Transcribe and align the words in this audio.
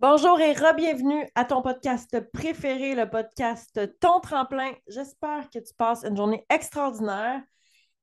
Bonjour 0.00 0.40
et 0.40 0.54
re-bienvenue 0.54 1.28
à 1.34 1.44
ton 1.44 1.60
podcast 1.60 2.18
préféré, 2.32 2.94
le 2.94 3.10
podcast 3.10 3.78
Ton 4.00 4.18
Tremplin. 4.20 4.72
J'espère 4.88 5.50
que 5.50 5.58
tu 5.58 5.74
passes 5.76 6.04
une 6.04 6.16
journée 6.16 6.42
extraordinaire 6.48 7.42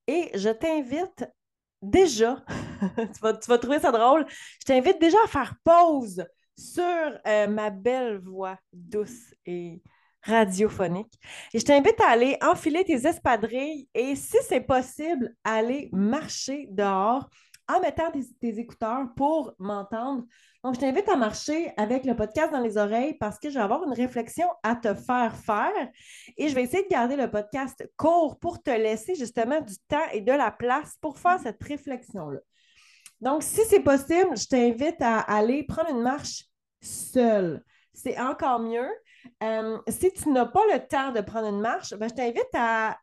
et 0.05 0.29
je 0.35 0.49
t'invite 0.49 1.25
déjà, 1.81 2.45
tu, 2.97 3.19
vas, 3.19 3.33
trouver 3.33 3.79
ça 3.79 3.91
drôle, 3.91 4.27
je 4.29 4.65
t'invite 4.65 5.01
déjà 5.01 5.17
à 5.25 5.27
faire 5.27 5.55
pause 5.63 6.23
sur 6.55 6.83
euh, 7.25 7.47
ma 7.47 7.71
belle 7.71 8.19
voix 8.19 8.59
douce 8.71 9.33
et 9.47 9.81
radiophonique. 10.21 11.19
Et 11.55 11.57
je 11.57 11.65
t'invite 11.65 11.99
à 11.99 12.11
aller 12.11 12.37
enfiler 12.43 12.83
tes 12.83 13.07
espadrilles 13.07 13.89
et, 13.95 14.15
si 14.15 14.37
c'est 14.47 14.61
possible, 14.61 15.33
aller 15.43 15.89
marcher 15.91 16.67
dehors 16.69 17.27
en 17.67 17.79
mettant 17.79 18.11
tes, 18.11 18.59
écouteurs 18.59 19.07
pour 19.15 19.53
m'entendre. 19.59 20.23
Donc, 20.63 20.75
je 20.75 20.79
t'invite 20.79 21.07
à 21.09 21.15
marcher 21.15 21.71
avec 21.77 22.05
le 22.05 22.15
podcast 22.15 22.51
dans 22.51 22.59
les 22.59 22.77
oreilles 22.77 23.15
parce 23.15 23.39
que 23.39 23.49
je 23.49 23.55
vais 23.55 23.63
avoir 23.63 23.83
une 23.83 23.93
réflexion 23.93 24.47
à 24.63 24.75
te 24.75 24.93
faire 24.93 25.35
faire 25.35 25.89
et 26.37 26.49
je 26.49 26.55
vais 26.55 26.63
essayer 26.63 26.83
de 26.83 26.89
garder 26.89 27.15
le 27.15 27.29
podcast 27.29 27.89
court 27.97 28.39
pour 28.39 28.61
te 28.61 28.69
laisser 28.69 29.15
justement 29.15 29.61
du 29.61 29.75
temps 29.87 30.07
et 30.11 30.21
de 30.21 30.31
la 30.31 30.51
place 30.51 30.95
pour 31.01 31.17
faire 31.19 31.39
cette 31.39 31.61
réflexion-là. 31.63 32.39
Donc, 33.21 33.43
si 33.43 33.61
c'est 33.65 33.79
possible, 33.79 34.37
je 34.37 34.47
t'invite 34.47 35.01
à 35.01 35.19
aller 35.19 35.63
prendre 35.63 35.89
une 35.89 36.01
marche 36.01 36.45
seule. 36.81 37.63
C'est 37.93 38.19
encore 38.19 38.59
mieux. 38.59 38.89
Euh, 39.43 39.77
si 39.87 40.11
tu 40.13 40.29
n'as 40.29 40.45
pas 40.45 40.61
le 40.71 40.87
temps 40.87 41.11
de 41.11 41.21
prendre 41.21 41.47
une 41.47 41.59
marche, 41.59 41.93
ben, 41.95 42.07
je 42.07 42.13
t'invite 42.13 42.49
à 42.53 42.97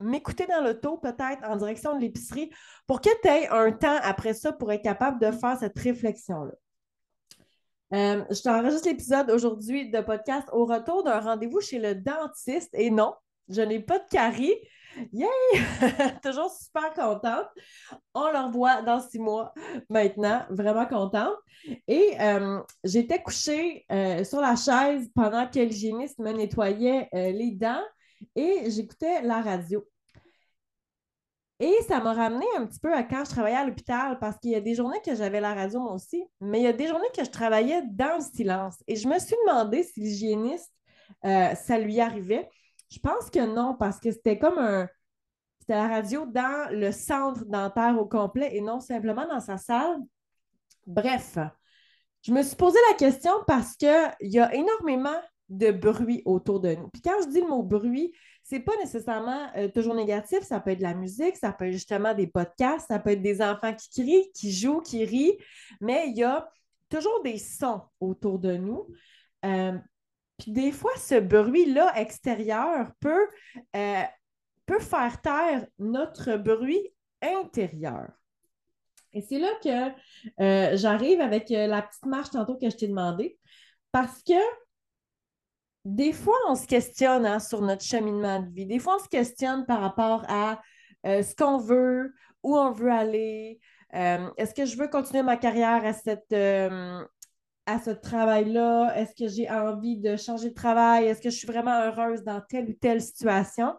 m'écouter 0.00 0.46
dans 0.46 0.62
l'auto, 0.62 0.96
peut-être 0.98 1.44
en 1.44 1.56
direction 1.56 1.94
de 1.94 2.00
l'épicerie, 2.00 2.50
pour 2.86 3.00
que 3.00 3.10
tu 3.22 3.28
aies 3.28 3.48
un 3.48 3.72
temps 3.72 3.98
après 4.02 4.34
ça 4.34 4.52
pour 4.52 4.72
être 4.72 4.82
capable 4.82 5.20
de 5.20 5.30
faire 5.30 5.58
cette 5.58 5.78
réflexion-là. 5.78 6.52
Euh, 7.92 8.24
je 8.30 8.42
t'enregistre 8.42 8.88
l'épisode 8.88 9.30
aujourd'hui 9.30 9.90
de 9.90 10.00
podcast 10.00 10.48
au 10.52 10.64
retour 10.64 11.02
d'un 11.02 11.20
rendez-vous 11.20 11.60
chez 11.60 11.78
le 11.78 11.94
dentiste. 11.96 12.70
Et 12.74 12.90
non, 12.90 13.14
je 13.48 13.62
n'ai 13.62 13.80
pas 13.80 13.98
de 13.98 14.08
carie. 14.08 14.54
Yay! 15.12 15.28
Toujours 16.22 16.50
super 16.50 16.92
contente. 16.94 17.46
On 18.14 18.30
le 18.30 18.46
revoit 18.46 18.82
dans 18.82 19.00
six 19.00 19.18
mois 19.18 19.52
maintenant. 19.88 20.42
Vraiment 20.50 20.86
contente. 20.86 21.34
Et 21.88 22.14
euh, 22.20 22.60
j'étais 22.84 23.20
couchée 23.20 23.84
euh, 23.90 24.22
sur 24.22 24.40
la 24.40 24.54
chaise 24.54 25.10
pendant 25.14 25.48
que 25.48 25.58
l'hygiéniste 25.58 26.20
me 26.20 26.30
nettoyait 26.30 27.08
les 27.12 27.50
dents 27.52 27.82
et 28.36 28.70
j'écoutais 28.70 29.22
la 29.22 29.40
radio. 29.40 29.84
Et 31.62 31.76
ça 31.86 32.00
m'a 32.00 32.14
ramené 32.14 32.46
un 32.56 32.64
petit 32.64 32.80
peu 32.80 32.92
à 32.92 33.02
quand 33.02 33.22
je 33.26 33.30
travaillais 33.30 33.58
à 33.58 33.66
l'hôpital 33.66 34.18
parce 34.18 34.38
qu'il 34.38 34.50
y 34.50 34.54
a 34.54 34.62
des 34.62 34.74
journées 34.74 35.00
que 35.04 35.14
j'avais 35.14 35.42
la 35.42 35.52
radio 35.52 35.78
moi 35.78 35.92
aussi, 35.92 36.24
mais 36.40 36.58
il 36.60 36.64
y 36.64 36.66
a 36.66 36.72
des 36.72 36.86
journées 36.86 37.10
que 37.14 37.22
je 37.22 37.30
travaillais 37.30 37.82
dans 37.90 38.16
le 38.16 38.24
silence. 38.34 38.82
Et 38.86 38.96
je 38.96 39.06
me 39.06 39.18
suis 39.18 39.36
demandé 39.46 39.82
si 39.82 40.00
l'hygiéniste, 40.00 40.72
euh, 41.26 41.54
ça 41.54 41.78
lui 41.78 42.00
arrivait. 42.00 42.48
Je 42.90 42.98
pense 42.98 43.28
que 43.28 43.44
non, 43.44 43.76
parce 43.78 44.00
que 44.00 44.10
c'était 44.10 44.38
comme 44.38 44.58
un. 44.58 44.88
C'était 45.60 45.74
la 45.74 45.88
radio 45.88 46.24
dans 46.24 46.70
le 46.72 46.92
centre 46.92 47.44
dentaire 47.44 47.96
au 48.00 48.06
complet 48.06 48.56
et 48.56 48.62
non 48.62 48.80
simplement 48.80 49.26
dans 49.28 49.40
sa 49.40 49.58
salle. 49.58 49.98
Bref, 50.86 51.36
je 52.22 52.32
me 52.32 52.42
suis 52.42 52.56
posé 52.56 52.78
la 52.90 52.96
question 52.96 53.32
parce 53.46 53.76
qu'il 53.76 54.14
y 54.22 54.38
a 54.38 54.54
énormément 54.54 55.20
de 55.50 55.70
bruit 55.72 56.22
autour 56.24 56.60
de 56.60 56.74
nous. 56.74 56.88
Puis 56.88 57.02
quand 57.02 57.20
je 57.22 57.28
dis 57.28 57.40
le 57.42 57.48
mot 57.48 57.62
bruit, 57.62 58.12
c'est 58.50 58.60
pas 58.60 58.76
nécessairement 58.78 59.48
euh, 59.56 59.68
toujours 59.68 59.94
négatif. 59.94 60.40
Ça 60.40 60.58
peut 60.58 60.70
être 60.70 60.78
de 60.78 60.82
la 60.82 60.94
musique, 60.94 61.36
ça 61.36 61.52
peut 61.52 61.66
être 61.66 61.72
justement 61.72 62.14
des 62.14 62.26
podcasts, 62.26 62.88
ça 62.88 62.98
peut 62.98 63.10
être 63.10 63.22
des 63.22 63.40
enfants 63.40 63.72
qui 63.72 63.88
crient, 63.90 64.32
qui 64.34 64.52
jouent, 64.52 64.80
qui 64.80 65.04
rient, 65.04 65.38
mais 65.80 66.08
il 66.08 66.16
y 66.16 66.24
a 66.24 66.50
toujours 66.88 67.22
des 67.22 67.38
sons 67.38 67.82
autour 68.00 68.40
de 68.40 68.56
nous. 68.56 68.88
Euh, 69.44 69.78
puis 70.36 70.50
des 70.50 70.72
fois, 70.72 70.90
ce 70.96 71.20
bruit-là 71.20 71.92
extérieur 71.94 72.90
peut, 72.98 73.28
euh, 73.76 74.02
peut 74.66 74.80
faire 74.80 75.20
taire 75.20 75.64
notre 75.78 76.36
bruit 76.36 76.92
intérieur. 77.22 78.08
Et 79.12 79.20
c'est 79.22 79.38
là 79.38 79.50
que 79.62 80.76
j'arrive 80.76 81.20
avec 81.20 81.50
la 81.50 81.82
petite 81.82 82.06
marche 82.06 82.30
tantôt 82.30 82.56
que 82.56 82.68
je 82.70 82.76
t'ai 82.76 82.88
demandé, 82.88 83.38
parce 83.92 84.22
que 84.22 84.34
des 85.84 86.12
fois, 86.12 86.36
on 86.48 86.54
se 86.54 86.66
questionne 86.66 87.24
hein, 87.24 87.38
sur 87.38 87.62
notre 87.62 87.84
cheminement 87.84 88.40
de 88.40 88.50
vie. 88.50 88.66
Des 88.66 88.78
fois, 88.78 88.96
on 89.00 89.04
se 89.04 89.08
questionne 89.08 89.64
par 89.66 89.80
rapport 89.80 90.24
à 90.28 90.60
euh, 91.06 91.22
ce 91.22 91.34
qu'on 91.34 91.58
veut, 91.58 92.12
où 92.42 92.56
on 92.56 92.72
veut 92.72 92.90
aller. 92.90 93.60
Euh, 93.94 94.28
est-ce 94.36 94.54
que 94.54 94.66
je 94.66 94.76
veux 94.76 94.88
continuer 94.88 95.22
ma 95.22 95.36
carrière 95.36 95.84
à, 95.84 95.92
cette, 95.92 96.32
euh, 96.32 97.02
à 97.66 97.80
ce 97.80 97.90
travail-là? 97.90 98.94
Est-ce 98.96 99.14
que 99.14 99.28
j'ai 99.28 99.50
envie 99.50 99.98
de 99.98 100.16
changer 100.16 100.50
de 100.50 100.54
travail? 100.54 101.06
Est-ce 101.06 101.22
que 101.22 101.30
je 101.30 101.36
suis 101.36 101.46
vraiment 101.46 101.80
heureuse 101.82 102.22
dans 102.22 102.40
telle 102.48 102.68
ou 102.68 102.74
telle 102.74 103.00
situation? 103.00 103.74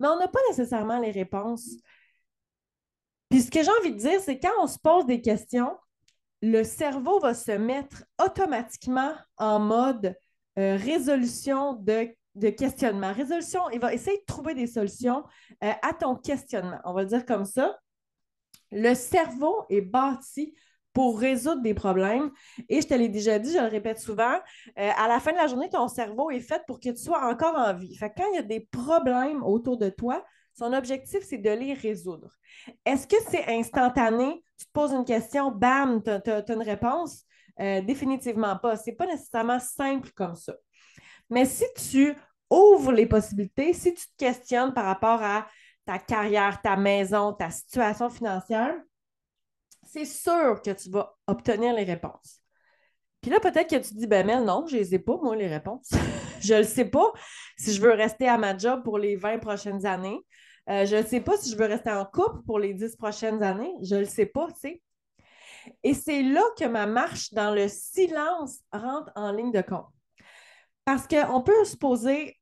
Mais 0.00 0.08
on 0.08 0.18
n'a 0.18 0.28
pas 0.28 0.40
nécessairement 0.48 0.98
les 0.98 1.12
réponses. 1.12 1.68
Puis 3.28 3.42
ce 3.42 3.50
que 3.50 3.62
j'ai 3.62 3.70
envie 3.80 3.92
de 3.92 3.98
dire, 3.98 4.20
c'est 4.20 4.38
quand 4.38 4.52
on 4.60 4.66
se 4.66 4.78
pose 4.78 5.06
des 5.06 5.20
questions, 5.20 5.76
le 6.42 6.62
cerveau 6.64 7.20
va 7.20 7.34
se 7.34 7.52
mettre 7.52 8.04
automatiquement 8.22 9.14
en 9.36 9.58
mode 9.58 10.16
euh, 10.58 10.76
résolution 10.76 11.74
de, 11.74 12.50
questionnement. 12.50 13.12
Résolution, 13.12 13.60
il 13.70 13.80
va 13.80 13.92
essayer 13.94 14.18
de 14.18 14.24
trouver 14.26 14.54
des 14.54 14.66
solutions 14.66 15.24
euh, 15.62 15.72
à 15.82 15.92
ton 15.92 16.16
questionnement. 16.16 16.80
On 16.84 16.92
va 16.92 17.02
le 17.02 17.08
dire 17.08 17.24
comme 17.24 17.44
ça. 17.44 17.78
Le 18.72 18.94
cerveau 18.94 19.64
est 19.70 19.82
bâti 19.82 20.54
pour 20.94 21.18
résoudre 21.18 21.60
des 21.60 21.74
problèmes. 21.74 22.30
Et 22.68 22.80
je 22.80 22.86
te 22.86 22.94
l'ai 22.94 23.08
déjà 23.08 23.38
dit, 23.38 23.52
je 23.52 23.58
le 23.58 23.66
répète 23.66 23.98
souvent, 23.98 24.34
euh, 24.78 24.90
à 24.96 25.08
la 25.08 25.20
fin 25.20 25.32
de 25.32 25.36
la 25.36 25.48
journée, 25.48 25.68
ton 25.68 25.88
cerveau 25.88 26.30
est 26.30 26.40
fait 26.40 26.62
pour 26.66 26.80
que 26.80 26.88
tu 26.88 26.96
sois 26.96 27.28
encore 27.28 27.56
en 27.56 27.74
vie. 27.74 27.94
Fait 27.96 28.12
quand 28.16 28.24
il 28.32 28.36
y 28.36 28.38
a 28.38 28.42
des 28.42 28.60
problèmes 28.60 29.42
autour 29.42 29.76
de 29.76 29.90
toi, 29.90 30.24
son 30.56 30.72
objectif, 30.72 31.20
c'est 31.24 31.38
de 31.38 31.50
les 31.50 31.74
résoudre. 31.74 32.38
Est-ce 32.86 33.08
que 33.08 33.16
c'est 33.28 33.44
instantané? 33.48 34.42
Tu 34.56 34.66
te 34.66 34.72
poses 34.72 34.92
une 34.92 35.04
question, 35.04 35.50
bam, 35.50 36.00
tu 36.02 36.10
as, 36.10 36.44
une 36.48 36.62
réponse. 36.62 37.24
Euh, 37.60 37.80
définitivement 37.82 38.56
pas. 38.56 38.76
Ce 38.76 38.90
n'est 38.90 38.96
pas 38.96 39.06
nécessairement 39.06 39.60
simple 39.60 40.10
comme 40.14 40.34
ça. 40.34 40.54
Mais 41.30 41.44
si 41.44 41.64
tu 41.90 42.14
ouvres 42.50 42.92
les 42.92 43.06
possibilités, 43.06 43.72
si 43.72 43.94
tu 43.94 44.06
te 44.06 44.16
questionnes 44.18 44.74
par 44.74 44.84
rapport 44.84 45.22
à 45.22 45.46
ta 45.86 45.98
carrière, 45.98 46.60
ta 46.62 46.76
maison, 46.76 47.32
ta 47.32 47.50
situation 47.50 48.10
financière, 48.10 48.74
c'est 49.86 50.04
sûr 50.04 50.60
que 50.62 50.70
tu 50.70 50.90
vas 50.90 51.14
obtenir 51.26 51.74
les 51.74 51.84
réponses. 51.84 52.40
Puis 53.20 53.30
là, 53.30 53.40
peut-être 53.40 53.70
que 53.70 53.76
tu 53.76 53.94
te 53.94 53.98
dis, 53.98 54.06
ben 54.06 54.26
mais 54.26 54.40
non, 54.40 54.66
je 54.66 54.76
les 54.76 54.94
ai 54.94 54.98
pas, 54.98 55.16
moi, 55.22 55.36
les 55.36 55.46
réponses. 55.46 55.90
je 56.40 56.54
ne 56.54 56.62
sais 56.62 56.84
pas 56.84 57.10
si 57.56 57.72
je 57.72 57.80
veux 57.80 57.92
rester 57.92 58.28
à 58.28 58.36
ma 58.36 58.56
job 58.56 58.82
pour 58.82 58.98
les 58.98 59.16
20 59.16 59.38
prochaines 59.38 59.86
années. 59.86 60.20
Euh, 60.68 60.84
je 60.86 60.96
ne 60.96 61.02
sais 61.02 61.20
pas 61.20 61.36
si 61.36 61.50
je 61.50 61.56
veux 61.56 61.66
rester 61.66 61.90
en 61.90 62.04
couple 62.04 62.42
pour 62.46 62.58
les 62.58 62.74
10 62.74 62.96
prochaines 62.96 63.42
années. 63.42 63.72
Je 63.82 63.94
ne 63.94 64.00
le 64.00 64.06
sais 64.06 64.26
pas, 64.26 64.48
tu 64.48 64.60
sais. 64.60 64.82
Et 65.82 65.94
c'est 65.94 66.22
là 66.22 66.42
que 66.58 66.64
ma 66.64 66.86
marche 66.86 67.32
dans 67.32 67.54
le 67.54 67.68
silence 67.68 68.58
rentre 68.72 69.10
en 69.14 69.32
ligne 69.32 69.52
de 69.52 69.62
compte. 69.62 69.88
Parce 70.84 71.06
qu'on 71.06 71.40
peut 71.40 71.64
se 71.64 71.76
poser 71.76 72.38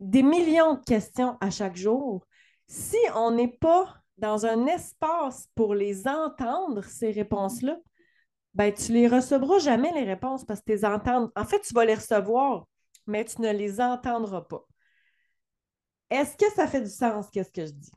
des 0.00 0.22
millions 0.22 0.74
de 0.74 0.84
questions 0.84 1.36
à 1.40 1.50
chaque 1.50 1.76
jour. 1.76 2.26
Si 2.66 2.98
on 3.14 3.30
n'est 3.30 3.56
pas 3.58 3.96
dans 4.18 4.46
un 4.46 4.66
espace 4.66 5.48
pour 5.54 5.74
les 5.74 6.08
entendre, 6.08 6.82
ces 6.84 7.10
réponses-là, 7.10 7.76
ben, 8.54 8.72
tu 8.72 8.92
ne 8.92 8.96
les 8.96 9.08
recevras 9.08 9.58
jamais, 9.58 9.92
les 9.92 10.04
réponses, 10.04 10.44
parce 10.44 10.60
que 10.60 10.66
tu 10.66 10.72
les 10.72 10.84
entends. 10.84 11.30
En 11.36 11.44
fait, 11.44 11.60
tu 11.60 11.74
vas 11.74 11.84
les 11.84 11.94
recevoir, 11.94 12.66
mais 13.06 13.24
tu 13.24 13.40
ne 13.42 13.52
les 13.52 13.80
entendras 13.80 14.42
pas. 14.42 14.64
Est-ce 16.10 16.36
que 16.36 16.50
ça 16.54 16.66
fait 16.66 16.80
du 16.80 16.90
sens, 16.90 17.28
qu'est-ce 17.30 17.50
que 17.50 17.66
je 17.66 17.72
dis? 17.72 17.92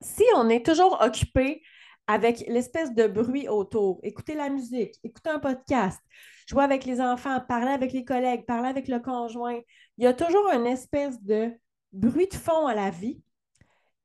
Si 0.00 0.24
on 0.34 0.48
est 0.48 0.64
toujours 0.64 0.98
occupé 1.00 1.62
avec 2.06 2.44
l'espèce 2.48 2.94
de 2.94 3.06
bruit 3.06 3.48
autour. 3.48 4.00
Écouter 4.02 4.34
la 4.34 4.48
musique, 4.48 4.94
écouter 5.04 5.30
un 5.30 5.38
podcast, 5.38 6.00
jouer 6.46 6.64
avec 6.64 6.84
les 6.84 7.00
enfants, 7.00 7.40
parler 7.48 7.70
avec 7.70 7.92
les 7.92 8.04
collègues, 8.04 8.46
parler 8.46 8.68
avec 8.68 8.88
le 8.88 9.00
conjoint. 9.00 9.60
Il 9.98 10.04
y 10.04 10.06
a 10.06 10.14
toujours 10.14 10.50
une 10.52 10.66
espèce 10.66 11.22
de 11.22 11.52
bruit 11.92 12.28
de 12.28 12.34
fond 12.34 12.66
à 12.66 12.74
la 12.74 12.90
vie. 12.90 13.22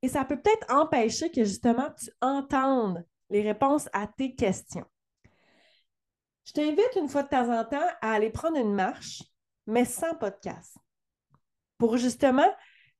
Et 0.01 0.07
ça 0.07 0.23
peut 0.25 0.39
peut-être 0.39 0.71
empêcher 0.71 1.31
que 1.31 1.43
justement 1.43 1.89
tu 1.97 2.11
entendes 2.21 3.03
les 3.29 3.41
réponses 3.41 3.89
à 3.93 4.07
tes 4.07 4.35
questions. 4.35 4.85
Je 6.45 6.53
t'invite 6.53 6.95
une 6.95 7.09
fois 7.09 7.23
de 7.23 7.29
temps 7.29 7.49
en 7.49 7.65
temps 7.65 7.87
à 8.01 8.11
aller 8.11 8.29
prendre 8.29 8.57
une 8.57 8.73
marche, 8.73 9.23
mais 9.65 9.83
sans 9.83 10.13
podcast, 10.13 10.77
pour 11.79 11.97
justement 11.97 12.47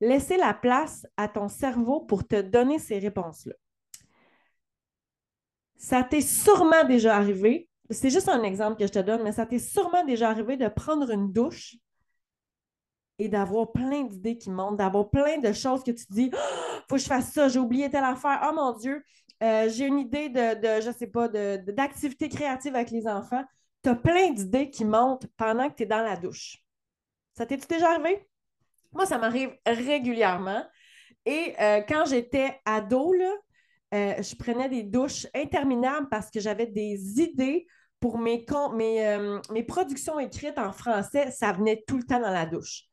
laisser 0.01 0.37
la 0.37 0.53
place 0.53 1.05
à 1.15 1.27
ton 1.27 1.47
cerveau 1.47 2.01
pour 2.01 2.27
te 2.27 2.41
donner 2.41 2.79
ces 2.79 2.97
réponses-là. 2.97 3.53
Ça 5.77 6.03
t'est 6.03 6.21
sûrement 6.21 6.83
déjà 6.85 7.15
arrivé, 7.15 7.69
c'est 7.89 8.09
juste 8.09 8.29
un 8.29 8.43
exemple 8.43 8.79
que 8.79 8.87
je 8.87 8.91
te 8.91 8.99
donne, 8.99 9.23
mais 9.23 9.31
ça 9.31 9.45
t'est 9.45 9.59
sûrement 9.59 10.03
déjà 10.05 10.29
arrivé 10.29 10.57
de 10.57 10.67
prendre 10.67 11.09
une 11.11 11.31
douche 11.31 11.75
et 13.19 13.29
d'avoir 13.29 13.71
plein 13.71 14.03
d'idées 14.03 14.37
qui 14.37 14.49
montent, 14.49 14.77
d'avoir 14.77 15.09
plein 15.09 15.37
de 15.37 15.53
choses 15.53 15.83
que 15.83 15.91
tu 15.91 16.05
dis, 16.09 16.31
oh, 16.33 16.37
faut 16.89 16.95
que 16.95 17.01
je 17.01 17.07
fasse 17.07 17.31
ça, 17.31 17.47
j'ai 17.47 17.59
oublié 17.59 17.89
telle 17.89 18.03
affaire, 18.03 18.41
oh 18.49 18.53
mon 18.55 18.73
Dieu, 18.73 19.03
euh, 19.43 19.69
j'ai 19.69 19.85
une 19.85 19.99
idée 19.99 20.29
de, 20.29 20.55
de, 20.55 20.81
je 20.81 20.91
sais 20.91 21.07
pas, 21.07 21.27
d'activité 21.27 22.29
créative 22.29 22.75
avec 22.75 22.91
les 22.91 23.07
enfants. 23.07 23.43
tu 23.83 23.89
as 23.89 23.95
plein 23.95 24.31
d'idées 24.31 24.69
qui 24.69 24.85
montent 24.85 25.27
pendant 25.37 25.69
que 25.69 25.75
tu 25.75 25.83
es 25.83 25.85
dans 25.85 26.01
la 26.01 26.15
douche. 26.15 26.57
Ça 27.33 27.45
t'est 27.45 27.57
déjà 27.69 27.91
arrivé? 27.91 28.25
Moi, 28.93 29.05
ça 29.05 29.17
m'arrive 29.17 29.51
régulièrement. 29.65 30.63
Et 31.25 31.53
euh, 31.59 31.81
quand 31.81 32.05
j'étais 32.05 32.59
ado, 32.65 33.13
là, 33.13 33.31
euh, 33.95 34.21
je 34.21 34.35
prenais 34.35 34.67
des 34.67 34.83
douches 34.83 35.25
interminables 35.33 36.09
parce 36.09 36.29
que 36.29 36.39
j'avais 36.39 36.65
des 36.65 37.21
idées 37.21 37.65
pour 37.99 38.17
mes, 38.17 38.45
mes, 38.73 39.07
euh, 39.07 39.39
mes 39.51 39.63
productions 39.63 40.19
écrites 40.19 40.57
en 40.57 40.73
français. 40.73 41.31
Ça 41.31 41.53
venait 41.53 41.83
tout 41.87 41.97
le 41.97 42.03
temps 42.03 42.19
dans 42.19 42.31
la 42.31 42.45
douche. 42.45 42.83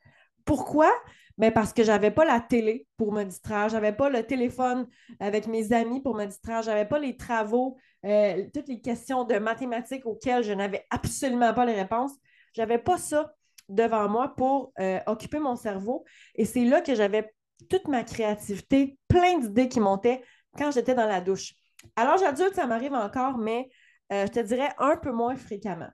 Pourquoi? 0.44 0.90
Ben, 1.38 1.50
parce 1.50 1.72
que 1.72 1.82
je 1.82 1.90
n'avais 1.90 2.10
pas 2.10 2.24
la 2.24 2.40
télé 2.40 2.86
pour 2.96 3.12
me 3.12 3.24
distraire, 3.24 3.68
je 3.68 3.74
n'avais 3.74 3.92
pas 3.92 4.10
le 4.10 4.22
téléphone 4.22 4.86
avec 5.18 5.46
mes 5.46 5.72
amis 5.72 6.00
pour 6.00 6.14
me 6.14 6.26
distraire, 6.26 6.62
je 6.62 6.68
n'avais 6.68 6.84
pas 6.84 6.98
les 6.98 7.16
travaux, 7.16 7.78
euh, 8.04 8.44
toutes 8.52 8.68
les 8.68 8.80
questions 8.80 9.24
de 9.24 9.38
mathématiques 9.38 10.04
auxquelles 10.04 10.44
je 10.44 10.52
n'avais 10.52 10.84
absolument 10.90 11.54
pas 11.54 11.64
les 11.64 11.74
réponses. 11.74 12.12
Je 12.54 12.60
n'avais 12.60 12.78
pas 12.78 12.98
ça 12.98 13.34
devant 13.68 14.08
moi 14.08 14.34
pour 14.36 14.72
occuper 15.06 15.38
mon 15.38 15.56
cerveau. 15.56 16.04
Et 16.34 16.44
c'est 16.44 16.64
là 16.64 16.82
que 16.82 16.94
j'avais 16.94 17.32
toute 17.70 17.88
ma 17.88 18.04
créativité, 18.04 18.98
plein 19.08 19.38
d'idées 19.38 19.68
qui 19.68 19.80
montaient 19.80 20.22
quand 20.56 20.70
j'étais 20.70 20.94
dans 20.94 21.06
la 21.06 21.20
douche. 21.20 21.54
Alors, 21.96 22.18
j'adulte, 22.18 22.54
ça 22.54 22.66
m'arrive 22.66 22.94
encore, 22.94 23.38
mais 23.38 23.68
euh, 24.12 24.26
je 24.26 24.32
te 24.32 24.40
dirais 24.40 24.72
un 24.78 24.96
peu 24.96 25.10
moins 25.10 25.36
fréquemment. 25.36 25.90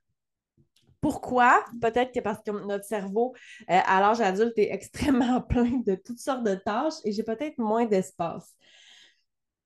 Pourquoi? 1.00 1.64
Peut-être 1.80 2.12
que 2.12 2.20
parce 2.20 2.42
que 2.42 2.50
notre 2.50 2.84
cerveau, 2.84 3.34
euh, 3.70 3.80
à 3.84 4.00
l'âge 4.00 4.20
adulte, 4.20 4.58
est 4.58 4.72
extrêmement 4.72 5.40
plein 5.48 5.80
de 5.84 5.94
toutes 5.94 6.18
sortes 6.18 6.42
de 6.42 6.54
tâches 6.56 6.94
et 7.04 7.12
j'ai 7.12 7.22
peut-être 7.22 7.58
moins 7.58 7.86
d'espace. 7.86 8.54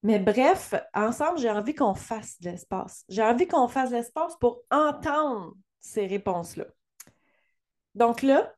Mais 0.03 0.19
bref, 0.19 0.75
ensemble, 0.95 1.39
j'ai 1.39 1.51
envie 1.51 1.75
qu'on 1.75 1.95
fasse 1.95 2.41
de 2.41 2.51
l'espace. 2.51 3.05
J'ai 3.09 3.23
envie 3.23 3.47
qu'on 3.47 3.69
fasse 3.69 3.91
de 3.91 3.97
l'espace 3.97 4.37
pour 4.41 4.63
entendre 4.71 5.55
ces 5.81 6.07
réponses-là. 6.07 6.65
Donc 7.95 8.23
là, 8.23 8.53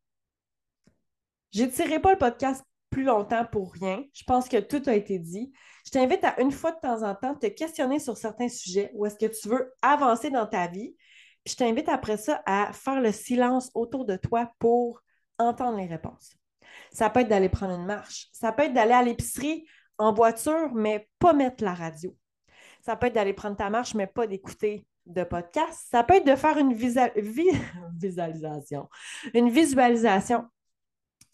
tiré 1.53 2.01
pas 2.01 2.13
le 2.13 2.19
podcast 2.19 2.65
plus 2.91 3.05
longtemps 3.05 3.45
pour 3.45 3.73
rien. 3.73 4.03
Je 4.15 4.25
pense 4.25 4.49
que 4.49 4.59
tout 4.59 4.83
a 4.87 4.95
été 4.95 5.19
dit. 5.19 5.53
Je 5.85 5.91
t'invite 5.91 6.25
à 6.25 6.41
une 6.41 6.51
fois 6.51 6.73
de 6.73 6.81
temps 6.81 7.03
en 7.03 7.15
temps 7.15 7.35
te 7.35 7.47
questionner 7.47 7.99
sur 7.99 8.17
certains 8.17 8.49
sujets 8.49 8.91
où 8.95 9.05
est-ce 9.07 9.17
que 9.17 9.27
tu 9.27 9.49
veux 9.49 9.73
avancer 9.83 10.31
dans 10.31 10.47
ta 10.47 10.67
vie 10.67 10.95
je 11.47 11.55
t'invite 11.57 11.89
après 11.89 12.17
ça 12.17 12.43
à 12.47 12.73
faire 12.73 13.01
le 13.01 13.13
silence 13.13 13.71
autour 13.75 14.05
de 14.05 14.17
toi 14.17 14.51
pour 14.59 15.03
entendre 15.39 15.79
les 15.79 15.87
réponses. 15.87 16.33
Ça 16.93 17.11
peut 17.11 17.21
être 17.21 17.29
d'aller 17.29 17.49
prendre 17.49 17.75
une 17.75 17.87
marche. 17.87 18.29
Ça 18.33 18.53
peut 18.53 18.65
être 18.65 18.73
d'aller 18.73 18.93
à 18.93 19.03
l'épicerie 19.03 19.67
en 19.99 20.13
voiture, 20.13 20.73
mais 20.75 21.09
pas 21.19 21.33
mettre 21.33 21.63
la 21.63 21.75
radio. 21.75 22.17
Ça 22.81 22.97
peut 22.97 23.07
être 23.07 23.15
d'aller 23.15 23.33
prendre 23.33 23.57
ta 23.57 23.71
marche, 23.71 23.95
mais 23.95 24.07
pas 24.07 24.27
d'écouter 24.27 24.87
de 25.07 25.23
podcast. 25.23 25.87
Ça 25.91 26.03
peut 26.03 26.15
être 26.15 26.27
de 26.27 26.37
faire 26.37 26.57
une 26.57 26.73
visualisation. 27.95 28.89
Une 29.35 29.51
visualisation. 29.51 30.47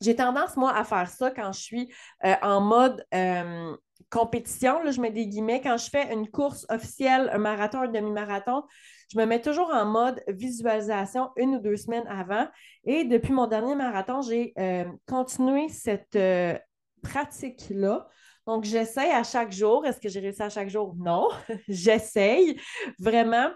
J'ai 0.00 0.17
tendance, 0.17 0.56
moi, 0.56 0.75
à 0.75 0.82
faire 0.85 1.08
ça 1.08 1.31
quand 1.31 1.53
je 1.53 1.61
suis 1.61 1.94
euh, 2.25 2.35
en 2.43 2.61
mode 2.61 3.05
euh, 3.14 3.76
compétition. 4.08 4.82
Là, 4.82 4.91
je 4.91 5.00
mets 5.00 5.11
des 5.11 5.26
guillemets. 5.26 5.61
Quand 5.61 5.76
je 5.76 5.91
fais 5.91 6.12
une 6.12 6.29
course 6.29 6.67
officielle, 6.69 7.31
un 7.32 7.38
marathon, 7.38 7.82
un 7.82 7.88
demi-marathon, 7.88 8.64
je 9.12 9.19
me 9.19 9.26
mets 9.26 9.41
toujours 9.41 9.70
en 9.70 9.85
mode 9.85 10.23
visualisation 10.29 11.31
une 11.37 11.56
ou 11.56 11.58
deux 11.58 11.76
semaines 11.76 12.06
avant. 12.08 12.47
Et 12.85 13.05
depuis 13.05 13.32
mon 13.32 13.47
dernier 13.47 13.75
marathon, 13.75 14.23
j'ai 14.23 14.52
euh, 14.58 14.85
continué 15.06 15.69
cette 15.69 16.17
euh, 16.17 16.56
pratique-là. 17.02 18.08
Donc, 18.47 18.64
j'essaye 18.64 19.11
à 19.11 19.23
chaque 19.23 19.52
jour. 19.52 19.85
Est-ce 19.85 20.00
que 20.00 20.08
j'ai 20.08 20.20
réussi 20.20 20.43
à 20.43 20.49
chaque 20.49 20.70
jour? 20.70 20.94
Non. 20.96 21.29
j'essaye 21.69 22.61
vraiment 22.99 23.50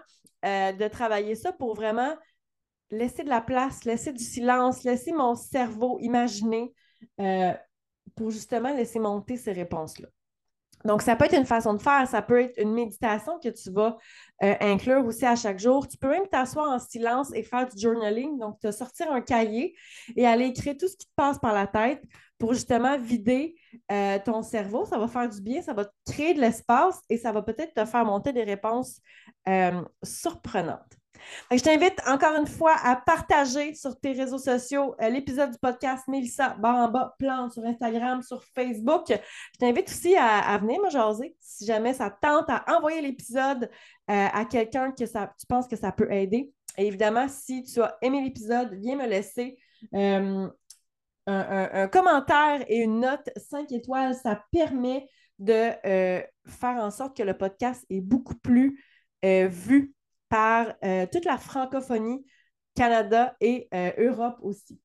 euh, 0.45 0.71
de 0.73 0.87
travailler 0.87 1.35
ça 1.35 1.51
pour 1.53 1.73
vraiment 1.75 2.15
laisser 2.91 3.23
de 3.23 3.29
la 3.29 3.41
place, 3.41 3.83
laisser 3.85 4.13
du 4.13 4.23
silence, 4.23 4.83
laisser 4.83 5.11
mon 5.11 5.35
cerveau 5.35 5.97
imaginer 6.01 6.73
pour 8.15 8.31
justement 8.31 8.73
laisser 8.73 8.99
monter 8.99 9.37
ces 9.37 9.51
réponses-là. 9.51 10.07
Donc, 10.85 11.01
ça 11.01 11.15
peut 11.15 11.25
être 11.25 11.35
une 11.35 11.45
façon 11.45 11.73
de 11.73 11.81
faire, 11.81 12.07
ça 12.07 12.21
peut 12.21 12.41
être 12.41 12.57
une 12.61 12.73
méditation 12.73 13.39
que 13.39 13.49
tu 13.49 13.71
vas 13.71 13.97
euh, 14.43 14.53
inclure 14.61 15.05
aussi 15.05 15.25
à 15.25 15.35
chaque 15.35 15.59
jour. 15.59 15.87
Tu 15.87 15.97
peux 15.97 16.09
même 16.09 16.27
t'asseoir 16.27 16.69
en 16.69 16.79
silence 16.79 17.33
et 17.33 17.41
faire 17.43 17.67
du 17.67 17.81
journaling, 17.81 18.37
donc 18.37 18.59
te 18.59 18.71
sortir 18.71 19.11
un 19.11 19.21
cahier 19.21 19.75
et 20.15 20.27
aller 20.27 20.45
écrire 20.45 20.75
tout 20.79 20.87
ce 20.87 20.95
qui 20.95 21.07
te 21.07 21.13
passe 21.15 21.39
par 21.39 21.53
la 21.53 21.65
tête 21.67 22.03
pour 22.37 22.53
justement 22.53 22.97
vider 22.97 23.55
euh, 23.91 24.19
ton 24.23 24.43
cerveau. 24.43 24.85
Ça 24.85 24.97
va 24.99 25.07
faire 25.07 25.27
du 25.27 25.41
bien, 25.41 25.61
ça 25.61 25.73
va 25.73 25.85
créer 26.05 26.33
de 26.33 26.41
l'espace 26.41 26.99
et 27.09 27.17
ça 27.17 27.31
va 27.31 27.41
peut-être 27.41 27.73
te 27.73 27.85
faire 27.85 28.05
monter 28.05 28.31
des 28.31 28.43
réponses 28.43 29.01
euh, 29.49 29.81
surprenantes. 30.03 30.97
Je 31.51 31.59
t'invite 31.59 31.99
encore 32.07 32.35
une 32.35 32.47
fois 32.47 32.75
à 32.83 32.95
partager 32.95 33.73
sur 33.75 33.99
tes 33.99 34.13
réseaux 34.13 34.37
sociaux 34.37 34.95
euh, 35.01 35.09
l'épisode 35.09 35.51
du 35.51 35.57
podcast 35.57 36.07
Mélissa 36.07 36.55
Baramba 36.59 37.15
Plante 37.19 37.53
sur 37.53 37.63
Instagram, 37.63 38.21
sur 38.21 38.43
Facebook. 38.43 39.05
Je 39.09 39.59
t'invite 39.59 39.87
aussi 39.89 40.15
à, 40.15 40.57
venir 40.57 40.81
me 40.81 40.89
jaser 40.89 41.35
si 41.39 41.65
jamais 41.65 41.93
ça 41.93 42.09
tente 42.09 42.49
à 42.49 42.65
envoyer 42.75 43.01
l'épisode 43.01 43.69
euh, 44.09 44.27
à 44.33 44.45
quelqu'un 44.45 44.91
que 44.91 45.03
tu 45.03 45.45
penses 45.47 45.67
que 45.67 45.75
ça 45.75 45.91
peut 45.91 46.11
aider. 46.11 46.51
Et 46.77 46.87
évidemment, 46.87 47.27
si 47.27 47.63
tu 47.63 47.81
as 47.81 47.97
aimé 48.01 48.21
l'épisode, 48.21 48.73
viens 48.73 48.95
me 48.95 49.07
laisser 49.07 49.57
euh, 49.93 50.49
un, 51.27 51.87
commentaire 51.87 52.63
et 52.67 52.79
une 52.79 53.01
note 53.01 53.29
5 53.37 53.71
étoiles. 53.71 54.15
Ça 54.15 54.43
permet 54.51 55.07
de 55.37 55.69
faire 55.83 56.77
en 56.77 56.91
sorte 56.91 57.15
que 57.15 57.23
le 57.23 57.37
podcast 57.37 57.85
est 57.89 58.01
beaucoup 58.01 58.35
plus 58.35 58.83
vu 59.23 59.95
par 60.29 60.73
euh, 60.83 61.05
toute 61.11 61.25
la 61.25 61.37
francophonie, 61.37 62.25
Canada 62.75 63.35
et 63.39 63.67
euh, 63.73 63.91
Europe 63.97 64.37
aussi. 64.41 64.79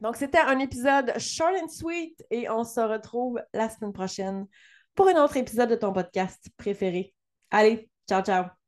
Donc, 0.00 0.16
c'était 0.16 0.40
un 0.40 0.58
épisode 0.58 1.16
short 1.18 1.54
and 1.62 1.68
sweet 1.68 2.24
et 2.30 2.50
on 2.50 2.64
se 2.64 2.80
retrouve 2.80 3.40
la 3.54 3.68
semaine 3.68 3.92
prochaine 3.92 4.46
pour 4.94 5.08
un 5.08 5.22
autre 5.22 5.36
épisode 5.36 5.70
de 5.70 5.76
ton 5.76 5.92
podcast 5.92 6.48
préféré. 6.56 7.14
Allez, 7.50 7.88
ciao, 8.08 8.22
ciao! 8.22 8.61